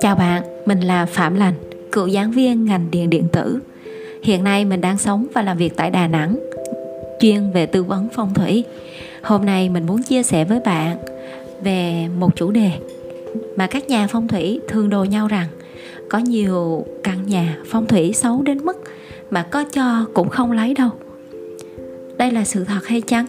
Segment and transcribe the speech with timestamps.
[0.00, 1.54] Chào bạn, mình là Phạm Lành,
[1.92, 3.58] cựu giảng viên ngành điện điện tử.
[4.22, 6.36] Hiện nay mình đang sống và làm việc tại Đà Nẵng,
[7.20, 8.64] chuyên về tư vấn phong thủy.
[9.22, 10.98] Hôm nay mình muốn chia sẻ với bạn
[11.62, 12.70] về một chủ đề
[13.56, 15.48] mà các nhà phong thủy thường đồ nhau rằng
[16.08, 18.76] có nhiều căn nhà phong thủy xấu đến mức
[19.30, 20.90] mà có cho cũng không lấy đâu.
[22.16, 23.26] Đây là sự thật hay chăng?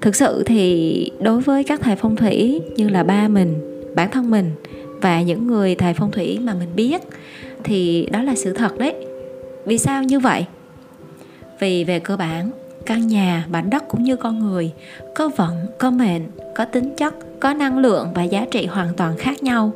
[0.00, 3.54] Thực sự thì đối với các thầy phong thủy như là ba mình,
[3.94, 4.50] bản thân mình
[5.00, 7.02] và những người thầy phong thủy mà mình biết
[7.64, 8.94] thì đó là sự thật đấy.
[9.64, 10.44] Vì sao như vậy?
[11.60, 12.50] Vì về cơ bản
[12.86, 14.70] căn nhà bản đất cũng như con người
[15.14, 16.22] có vận có mệnh
[16.54, 19.72] có tính chất có năng lượng và giá trị hoàn toàn khác nhau.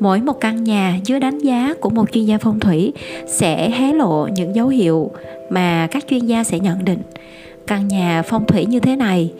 [0.00, 2.92] Mỗi một căn nhà dưới đánh giá của một chuyên gia phong thủy
[3.26, 5.10] sẽ hé lộ những dấu hiệu
[5.50, 7.02] mà các chuyên gia sẽ nhận định
[7.68, 9.32] căn nhà phong thủy như thế này.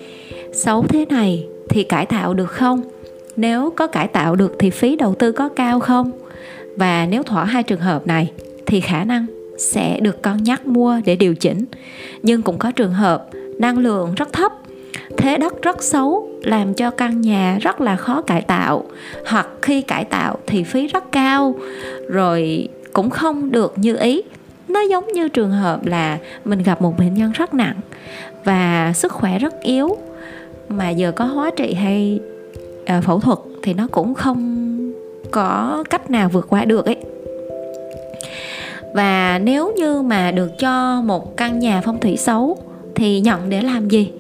[0.52, 2.80] Xấu thế này thì cải tạo được không?
[3.36, 6.10] Nếu có cải tạo được thì phí đầu tư có cao không?
[6.76, 8.32] Và nếu thỏa hai trường hợp này
[8.66, 9.26] thì khả năng
[9.58, 11.64] sẽ được con nhắc mua để điều chỉnh.
[12.22, 14.52] Nhưng cũng có trường hợp năng lượng rất thấp,
[15.16, 18.84] thế đất rất xấu, làm cho căn nhà rất là khó cải tạo.
[19.26, 21.54] Hoặc khi cải tạo thì phí rất cao,
[22.08, 24.22] rồi cũng không được như ý
[24.68, 27.76] nó giống như trường hợp là mình gặp một bệnh nhân rất nặng
[28.44, 29.96] và sức khỏe rất yếu
[30.68, 32.20] mà giờ có hóa trị hay
[32.98, 34.68] uh, phẫu thuật thì nó cũng không
[35.30, 36.96] có cách nào vượt qua được ấy.
[38.94, 42.58] Và nếu như mà được cho một căn nhà phong thủy xấu
[42.94, 44.10] thì nhận để làm gì?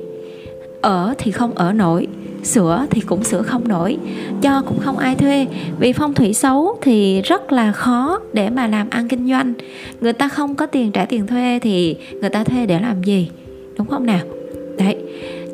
[0.80, 2.06] Ở thì không ở nổi
[2.48, 3.98] sửa thì cũng sửa không nổi,
[4.42, 5.46] cho cũng không ai thuê.
[5.78, 9.52] Vì phong thủy xấu thì rất là khó để mà làm ăn kinh doanh.
[10.00, 13.30] Người ta không có tiền trả tiền thuê thì người ta thuê để làm gì?
[13.78, 14.20] Đúng không nào?
[14.78, 14.96] Đấy,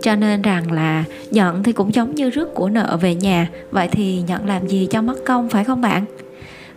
[0.02, 3.88] cho nên rằng là nhận thì cũng giống như rước của nợ về nhà, vậy
[3.92, 6.04] thì nhận làm gì cho mất công, phải không bạn?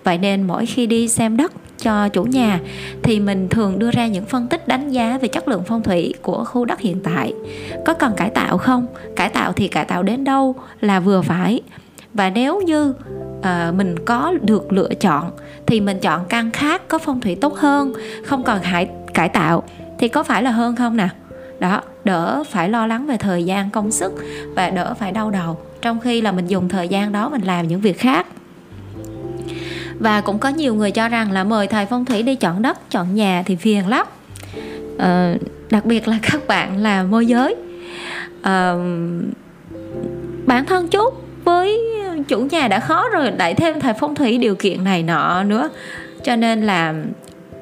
[0.04, 2.60] Vậy nên mỗi khi đi xem đất cho chủ nhà
[3.04, 6.14] thì mình thường đưa ra những phân tích đánh giá về chất lượng phong thủy
[6.22, 7.34] của khu đất hiện tại.
[7.86, 8.88] Có cần cải tạo không?
[9.16, 11.62] Cải tạo thì cải tạo đến đâu là vừa phải.
[12.14, 12.94] Và nếu như
[13.42, 15.32] à, mình có được lựa chọn
[15.66, 17.94] thì mình chọn căn khác có phong thủy tốt hơn
[18.26, 19.64] không cần hãy cải tạo
[20.00, 21.10] thì có phải là hơn không nè
[21.60, 24.14] đó đỡ phải lo lắng về thời gian công sức
[24.56, 25.58] và đỡ phải đau đầu.
[25.82, 28.28] Trong khi là mình dùng thời gian đó mình làm những việc khác
[30.00, 32.90] và cũng có nhiều người cho rằng là mời thầy phong thủy đi chọn đất
[32.90, 34.08] chọn nhà thì phiền lắm.
[34.98, 35.36] À,
[35.70, 37.56] đặc biệt là các bạn là môi giới.
[38.42, 38.74] À,
[40.46, 41.14] bản thân chút
[41.44, 41.80] với
[42.28, 45.70] chủ nhà đã khó rồi đẩy thêm thầy phong thủy điều kiện này nọ nữa.
[46.24, 46.94] Cho nên là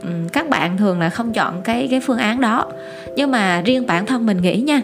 [0.02, 2.66] ừ, các bạn thường là không chọn cái cái phương án đó.
[3.16, 4.82] Nhưng mà riêng bản thân mình nghĩ nha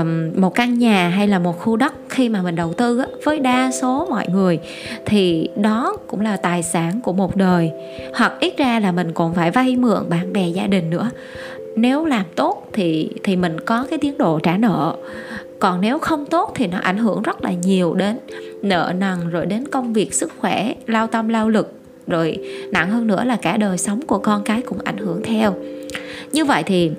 [0.00, 3.06] um, một căn nhà hay là một khu đất khi mà mình đầu tư á,
[3.24, 4.58] với đa số mọi người
[5.06, 7.72] thì đó cũng là tài sản của một đời.
[8.14, 11.10] Hoặc ít ra là mình còn phải vay mượn bạn bè gia đình nữa.
[11.76, 14.96] Nếu làm tốt thì thì mình có cái tiến độ trả nợ.
[15.58, 18.18] Còn nếu không tốt thì nó ảnh hưởng rất là nhiều đến
[18.62, 21.72] nợ nần rồi đến công việc sức khỏe lao tâm lao lực
[22.06, 22.38] rồi
[22.72, 25.54] nặng hơn nữa là cả đời sống của con cái cũng ảnh hưởng theo.
[26.32, 26.90] Như vậy thì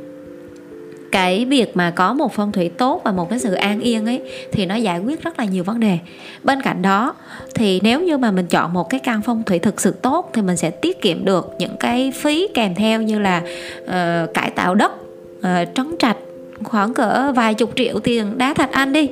[1.16, 4.22] cái việc mà có một phong thủy tốt và một cái sự an yên ấy
[4.52, 5.98] thì nó giải quyết rất là nhiều vấn đề.
[6.44, 7.16] Bên cạnh đó
[7.54, 10.42] thì nếu như mà mình chọn một cái căn phong thủy thực sự tốt thì
[10.42, 13.42] mình sẽ tiết kiệm được những cái phí kèm theo như là
[13.84, 14.92] uh, cải tạo đất
[15.38, 15.44] uh,
[15.76, 16.18] trấn trạch
[16.64, 19.10] khoảng cỡ vài chục triệu tiền đá thạch anh đi.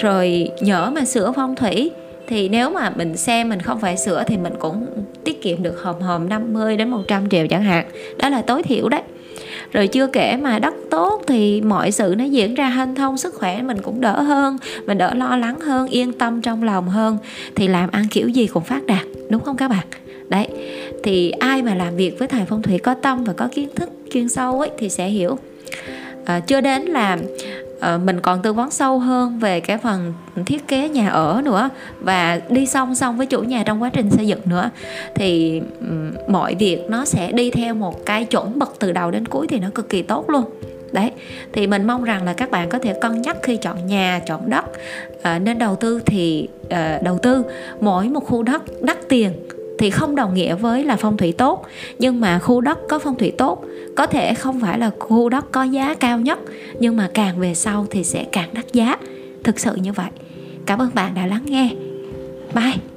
[0.00, 1.90] Rồi nhỡ mà sửa phong thủy
[2.26, 4.86] thì nếu mà mình xem mình không phải sửa thì mình cũng
[5.24, 7.86] tiết kiệm được hòm hòm 50 đến 100 triệu chẳng hạn.
[8.18, 9.02] Đó là tối thiểu đấy
[9.72, 13.34] rồi chưa kể mà đất tốt thì mọi sự nó diễn ra hanh thông sức
[13.34, 17.18] khỏe mình cũng đỡ hơn mình đỡ lo lắng hơn yên tâm trong lòng hơn.
[17.54, 19.86] Thì làm ăn kiểu gì cũng phát đạt đúng không các bạn?
[20.28, 20.48] Đấy
[21.02, 23.90] thì ai mà làm việc với thầy phong thủy có tâm và có kiến thức
[24.12, 25.38] chuyên sâu ấy thì sẽ hiểu.
[26.24, 27.18] À, chưa đến là
[27.82, 30.12] Ờ, mình còn tư vấn sâu hơn về cái phần
[30.46, 31.68] thiết kế nhà ở nữa
[32.00, 34.70] và đi song song với chủ nhà trong quá trình xây dựng nữa.
[35.14, 35.62] Thì
[36.28, 39.58] mọi việc nó sẽ đi theo một cái chuẩn mực từ đầu đến cuối thì
[39.58, 40.44] nó cực kỳ tốt luôn.
[40.92, 41.10] Đấy
[41.52, 44.50] thì mình mong rằng là các bạn có thể cân nhắc khi chọn nhà chọn
[44.50, 44.64] đất.
[45.22, 47.44] À, nên đầu tư thì à, đầu tư
[47.80, 49.32] mỗi một khu đất đắt tiền
[49.78, 51.66] thì không đồng nghĩa với là phong thủy tốt.
[51.98, 53.64] Nhưng mà khu đất có phong thủy tốt,
[53.96, 56.38] có thể không phải là khu đất có giá cao nhất,
[56.78, 58.96] nhưng mà càng về sau thì sẽ càng đắt giá.
[59.44, 60.10] Thực sự như vậy.
[60.66, 61.70] Cảm ơn bạn đã lắng nghe.
[62.54, 62.91] Bye.